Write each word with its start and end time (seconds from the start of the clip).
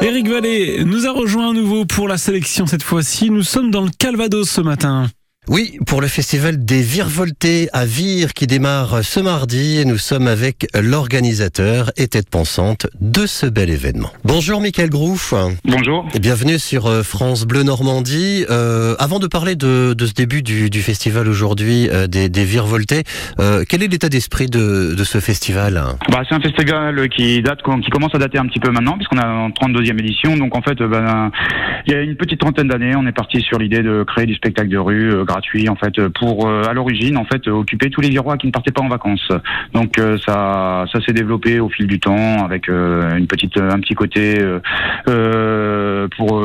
Eric 0.00 0.28
Vallée 0.28 0.84
nous 0.84 1.06
a 1.06 1.12
rejoint 1.12 1.50
à 1.50 1.52
nouveau 1.52 1.84
pour 1.84 2.08
la 2.08 2.18
sélection 2.18 2.66
cette 2.66 2.82
fois-ci. 2.82 3.30
Nous 3.30 3.42
sommes 3.42 3.70
dans 3.70 3.82
le 3.82 3.90
Calvados 3.96 4.50
ce 4.50 4.60
matin. 4.60 5.08
Oui, 5.48 5.76
pour 5.88 6.00
le 6.00 6.06
festival 6.06 6.64
des 6.64 6.82
Virevoltés 6.82 7.68
à 7.72 7.84
Vire 7.84 8.32
qui 8.32 8.46
démarre 8.46 9.02
ce 9.02 9.18
mardi 9.18 9.84
nous 9.84 9.98
sommes 9.98 10.28
avec 10.28 10.68
l'organisateur 10.80 11.90
et 11.96 12.06
tête 12.06 12.30
pensante 12.30 12.86
de 13.00 13.26
ce 13.26 13.46
bel 13.46 13.68
événement. 13.68 14.10
Bonjour 14.24 14.60
Michael 14.60 14.88
Grouf. 14.88 15.34
Bonjour. 15.64 16.06
Et 16.14 16.20
bienvenue 16.20 16.60
sur 16.60 16.86
euh, 16.86 17.02
France 17.02 17.44
Bleu 17.44 17.64
Normandie. 17.64 18.44
Euh, 18.50 18.94
avant 19.00 19.18
de 19.18 19.26
parler 19.26 19.56
de, 19.56 19.94
de 19.94 20.06
ce 20.06 20.14
début 20.14 20.42
du, 20.42 20.70
du 20.70 20.80
festival 20.80 21.26
aujourd'hui 21.26 21.88
euh, 21.90 22.06
des, 22.06 22.28
des 22.28 22.44
Virevoltés, 22.44 23.02
euh, 23.40 23.64
quel 23.68 23.82
est 23.82 23.88
l'état 23.88 24.08
d'esprit 24.08 24.46
de, 24.46 24.94
de 24.94 25.02
ce 25.04 25.18
festival? 25.18 25.74
Bah, 26.08 26.22
c'est 26.28 26.36
un 26.36 26.40
festival 26.40 27.08
qui 27.08 27.42
date, 27.42 27.62
qui 27.82 27.90
commence 27.90 28.14
à 28.14 28.18
dater 28.18 28.38
un 28.38 28.46
petit 28.46 28.60
peu 28.60 28.70
maintenant, 28.70 28.96
puisqu'on 28.96 29.18
a 29.18 29.26
en 29.26 29.50
32e 29.50 29.98
édition. 29.98 30.36
Donc 30.36 30.56
en 30.56 30.62
fait, 30.62 30.78
ben, 30.78 31.32
il 31.88 31.92
y 31.92 31.96
a 31.96 32.00
une 32.00 32.14
petite 32.14 32.38
trentaine 32.38 32.68
d'années, 32.68 32.94
on 32.94 33.08
est 33.08 33.12
parti 33.12 33.40
sur 33.40 33.58
l'idée 33.58 33.82
de 33.82 34.04
créer 34.06 34.26
du 34.26 34.36
spectacle 34.36 34.68
de 34.68 34.78
rue 34.78 35.12
euh, 35.12 35.24
gratuit, 35.32 35.68
en 35.68 35.76
fait, 35.76 36.08
pour 36.08 36.46
euh, 36.48 36.62
à 36.68 36.72
l'origine, 36.72 37.16
en 37.16 37.24
fait, 37.24 37.46
occuper 37.48 37.90
tous 37.90 38.00
les 38.00 38.08
Virois 38.10 38.36
qui 38.36 38.46
ne 38.46 38.52
partaient 38.52 38.70
pas 38.72 38.82
en 38.82 38.88
vacances. 38.88 39.28
Donc 39.72 39.98
euh, 39.98 40.16
ça, 40.26 40.84
ça 40.92 41.00
s'est 41.04 41.12
développé 41.12 41.60
au 41.60 41.68
fil 41.68 41.86
du 41.86 41.98
temps 42.00 42.44
avec 42.44 42.68
euh, 42.68 43.16
une 43.16 43.26
petite, 43.26 43.56
un 43.58 43.80
petit 43.80 43.94
côté 43.94 44.38
pour 46.16 46.44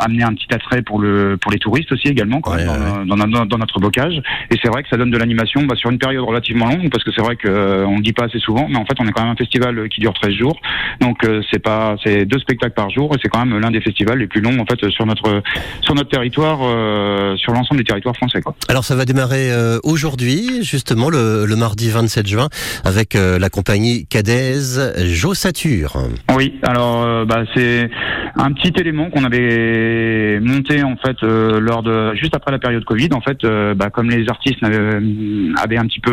amener 0.00 0.22
un 0.24 0.34
petit 0.34 0.52
attrait 0.52 0.82
pour 0.82 1.00
le, 1.00 1.36
pour 1.40 1.50
les 1.52 1.58
touristes 1.58 1.92
aussi 1.92 2.08
également, 2.08 2.40
quand 2.40 2.52
Ouais, 2.52 2.64
même, 2.64 2.68
ouais. 2.68 3.06
dans, 3.06 3.16
dans- 3.16 3.26
dans- 3.28 3.46
dans 3.46 3.58
notre 3.58 3.78
bocage. 3.80 4.14
Et 4.50 4.56
c'est 4.62 4.68
vrai 4.68 4.82
que 4.82 4.88
ça 4.88 4.96
donne 4.96 5.10
de 5.10 5.18
l'animation 5.18 5.62
bah, 5.64 5.74
sur 5.76 5.90
une 5.90 5.98
période 5.98 6.24
relativement 6.24 6.66
longue, 6.66 6.90
parce 6.90 7.04
que 7.04 7.10
c'est 7.14 7.22
vrai 7.22 7.36
que 7.36 7.84
on 7.84 7.96
le 7.96 8.02
dit 8.02 8.12
pas 8.12 8.24
assez 8.24 8.38
souvent, 8.38 8.66
mais 8.68 8.76
en 8.76 8.84
fait, 8.84 8.94
on 9.00 9.06
est 9.06 9.12
quand 9.12 9.22
même 9.22 9.32
un 9.32 9.36
festival 9.36 9.88
qui 9.88 10.00
dure 10.00 10.12
13 10.12 10.32
jours. 10.34 10.60
Donc 11.00 11.26
c'est 11.50 11.58
pas, 11.62 11.96
c'est 12.04 12.24
deux 12.26 12.38
spectacles 12.38 12.74
par 12.74 12.90
jour, 12.90 13.14
et 13.14 13.18
c'est 13.22 13.28
quand 13.28 13.44
même 13.44 13.58
l'un 13.58 13.70
des 13.70 13.80
festivals 13.80 14.18
les 14.18 14.26
plus 14.26 14.40
longs 14.40 14.58
en 14.60 14.66
fait 14.66 14.88
sur 14.90 15.06
notre 15.06 15.42
sur 15.82 15.94
notre 15.94 16.10
territoire, 16.10 16.58
euh, 16.62 17.36
sur 17.36 17.52
l'ensemble 17.52 17.78
des 17.78 17.84
français. 18.02 18.40
Quoi. 18.42 18.54
Alors 18.68 18.84
ça 18.84 18.96
va 18.96 19.04
démarrer 19.04 19.52
euh, 19.52 19.78
aujourd'hui, 19.84 20.62
justement 20.62 21.10
le, 21.10 21.46
le 21.46 21.56
mardi 21.56 21.90
27 21.90 22.26
juin, 22.26 22.48
avec 22.84 23.14
euh, 23.14 23.38
la 23.38 23.50
compagnie 23.50 24.06
Cadez 24.06 24.60
Jossature. 24.98 25.96
Oui, 26.34 26.58
alors 26.62 27.02
euh, 27.02 27.24
bah, 27.24 27.44
c'est 27.54 27.88
un 28.36 28.52
petit 28.52 28.72
élément 28.80 29.10
qu'on 29.10 29.24
avait 29.24 30.40
monté 30.40 30.82
en 30.82 30.96
fait 30.96 31.20
lors 31.22 31.82
de 31.82 32.14
juste 32.14 32.34
après 32.34 32.50
la 32.50 32.58
période 32.58 32.84
Covid. 32.84 33.10
En 33.12 33.20
fait, 33.20 33.46
bah, 33.76 33.90
comme 33.90 34.10
les 34.10 34.28
artistes 34.28 34.62
avaient, 34.62 35.76
un 35.76 35.86
petit 35.86 36.00
peu 36.00 36.12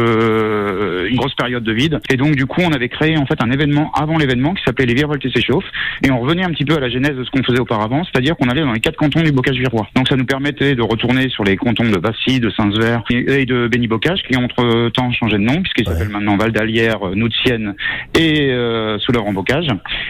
grosse 1.19 1.35
période 1.35 1.63
de 1.63 1.73
vide, 1.73 1.99
et 2.09 2.17
donc 2.17 2.35
du 2.35 2.45
coup 2.45 2.61
on 2.61 2.71
avait 2.71 2.89
créé 2.89 3.17
en 3.17 3.25
fait 3.25 3.41
un 3.43 3.51
événement 3.51 3.91
avant 3.93 4.17
l'événement 4.17 4.53
qui 4.53 4.63
s'appelait 4.63 4.85
les 4.85 4.93
Virevoltés 4.93 5.29
s'échauffent, 5.33 5.69
et 6.03 6.11
on 6.11 6.19
revenait 6.19 6.43
un 6.45 6.49
petit 6.51 6.65
peu 6.65 6.75
à 6.75 6.79
la 6.79 6.89
genèse 6.89 7.15
de 7.15 7.23
ce 7.23 7.29
qu'on 7.31 7.43
faisait 7.43 7.59
auparavant, 7.59 8.03
c'est-à-dire 8.05 8.35
qu'on 8.37 8.47
allait 8.49 8.61
dans 8.61 8.71
les 8.73 8.79
quatre 8.79 8.95
cantons 8.97 9.21
du 9.21 9.31
bocage 9.31 9.57
virois. 9.57 9.87
Donc 9.95 10.07
ça 10.07 10.15
nous 10.15 10.25
permettait 10.25 10.75
de 10.75 10.81
retourner 10.81 11.29
sur 11.29 11.43
les 11.43 11.57
cantons 11.57 11.89
de 11.89 11.97
Bassy, 11.97 12.39
de 12.39 12.49
Saint-Sever 12.49 12.99
et 13.11 13.45
de 13.45 13.67
Béni-Bocage, 13.67 14.23
qui 14.23 14.37
ont 14.37 14.43
entre 14.45 14.89
temps 14.89 15.11
changé 15.11 15.37
de 15.37 15.43
nom 15.43 15.61
puisqu'ils 15.61 15.87
Ouais. 15.87 15.93
s'appellent 15.95 16.09
maintenant 16.11 16.37
Val 16.37 16.51
d'Alière, 16.51 16.99
Noutienne 17.15 17.75
et 18.17 18.51
euh, 18.51 18.97
Souleur 18.99 19.25
en 19.27 19.33
Bocage. 19.33 19.67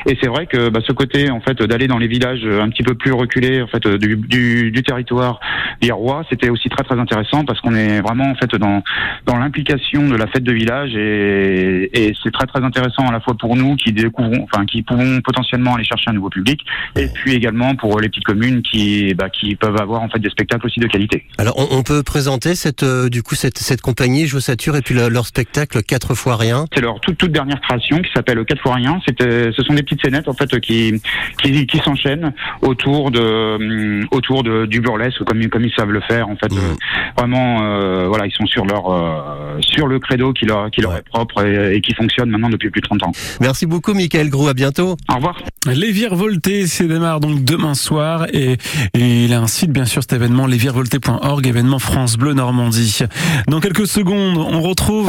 Et 0.08 0.18
c'est 0.22 0.28
vrai 0.30 0.46
que 0.46 0.70
bah, 0.70 0.80
ce 0.86 0.92
côté 0.94 1.30
en 1.30 1.42
fait 1.42 1.62
d'aller 1.64 1.88
dans 1.88 1.98
les 1.98 2.08
villages 2.08 2.42
euh, 2.44 2.62
un 2.62 2.70
petit 2.70 2.84
peu 2.84 2.96
plus 2.96 3.12
reculés 3.14 3.62
en 3.62 3.68
fait 3.68 3.86
euh, 3.86 3.98
du, 3.98 4.16
du, 4.18 4.72
du 4.72 4.84
territoire 4.84 5.40
virois, 5.82 6.24
c'était 6.30 6.50
aussi 6.50 6.70
très 6.70 6.84
très 6.84 7.00
intéressant 7.00 7.46
parce 7.46 7.60
qu'on 7.62 7.76
est 7.76 8.02
vraiment 8.02 8.26
en 8.32 8.36
fait 8.36 8.54
dans 8.56 8.84
dans 9.26 9.38
l'implication 9.38 10.08
de 10.08 10.16
la 10.16 10.28
fête 10.28 10.44
de 10.44 10.52
village 10.54 10.96
et, 10.96 11.90
et 11.94 12.14
c'est 12.24 12.32
très 12.32 12.46
très 12.48 12.64
intéressant 12.64 13.08
à 13.08 13.12
la 13.12 13.20
fois 13.20 13.36
pour 13.38 13.56
nous 13.56 13.76
qui 13.76 13.92
découvrons, 13.92 14.44
enfin 14.52 14.66
qui 14.66 14.82
pouvons 14.84 15.22
potentiellement 15.22 15.76
aller 15.76 15.84
chercher 15.84 16.10
un 16.10 16.14
nouveau 16.14 16.30
public 16.30 16.62
et 16.96 17.08
puis 17.08 17.34
également 17.34 17.76
pour 17.76 18.00
les 18.00 18.10
petites 18.10 18.24
communes 18.26 18.62
qui 18.62 19.14
bah, 19.14 19.30
qui 19.30 19.56
peuvent 19.56 19.78
avoir 19.80 20.02
en 20.02 20.10
fait 20.10 20.20
des 20.20 20.30
spectacles 20.30 20.66
aussi 20.66 20.80
de 20.80 20.88
qualité. 20.88 21.26
Alors 21.38 21.56
on, 21.58 21.78
on 21.78 21.84
peut 21.84 22.04
présenter 22.04 22.56
cette 22.56 22.84
euh, 22.84 23.10
du 23.10 23.24
coup 23.24 23.36
cette, 23.36 23.58
cette 23.58 23.82
compagnie 23.82 24.28
Jossature 24.28 24.76
et 24.76 24.82
puis 24.82 24.96
le- 24.96 25.10
leur 25.10 25.26
spectacle 25.26 25.82
quatre 25.84 26.14
fois 26.16 26.36
rien. 26.38 26.66
C'est 26.74 26.82
leur 26.82 27.00
toute, 27.00 27.18
toute 27.18 27.32
dernière 27.32 27.60
création 27.62 28.00
qui 28.02 28.12
s'appelle 28.14 28.44
Quatre 28.46 28.62
fois 28.62 28.76
rien. 28.76 29.00
C'était, 29.06 29.52
ce 29.52 29.64
sont 29.64 29.74
des 29.74 29.84
petites 29.84 30.02
scénettes 30.02 30.28
en 30.28 30.34
fait 30.34 30.60
qui 30.60 31.02
qui, 31.42 31.68
qui 31.68 31.78
s'enchaînent 31.80 32.34
autour 32.62 33.12
de 33.12 33.20
hum, 33.56 34.08
autour 34.12 34.44
de, 34.44 34.66
du 34.66 34.80
burlesque 34.82 35.24
comme 35.24 35.46
comme 35.50 35.59
ils 35.64 35.74
savent 35.76 35.92
le 35.92 36.02
faire 36.02 36.28
en 36.30 36.36
fait. 36.36 36.52
Mhm. 36.52 36.58
Euh, 36.58 36.74
vraiment, 37.18 37.62
euh, 37.64 38.08
voilà, 38.08 38.26
ils 38.28 38.32
sont 38.32 38.46
sur 38.46 38.66
leur 38.66 38.90
euh, 38.92 39.58
sur 39.62 39.88
le 39.88 40.00
credo 40.00 40.34
qui 40.34 40.46
leur 40.46 40.70
qui 40.72 40.82
leur 40.82 40.92
Ouais. 40.92 41.00
est 41.00 41.10
propre 41.10 41.46
et, 41.46 41.76
et 41.76 41.82
qui 41.82 41.94
fonctionne 41.94 42.30
maintenant 42.30 42.50
depuis 42.50 42.70
plus 42.70 42.82
de 42.82 42.88
30 42.88 43.04
ans. 43.04 43.12
Merci 43.42 43.66
beaucoup 43.66 43.94
Michael 43.94 44.30
Grou, 44.30 44.48
à 44.48 44.54
bientôt. 44.54 44.96
Au 45.12 45.16
revoir. 45.16 45.38
Les 45.72 45.92
Virevoltés, 45.92 46.66
c'est 46.68 46.88
démarre 46.88 47.20
donc 47.20 47.44
demain 47.44 47.74
soir 47.76 48.26
et, 48.34 48.54
et 48.94 49.26
il 49.26 49.34
a 49.34 49.40
un 49.42 49.48
site 49.48 49.72
bien 49.72 49.86
sûr 49.86 50.02
cet 50.02 50.14
événement 50.14 50.46
lesvirevoltés.org, 50.48 51.46
événement 51.48 51.80
France 51.80 52.18
Bleu 52.18 52.34
Normandie. 52.34 53.00
Dans 53.48 53.60
quelques 53.60 53.88
secondes, 53.88 54.38
on 54.38 54.62
retrouve 54.62 54.90